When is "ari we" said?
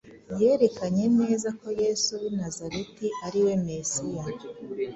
3.25-3.53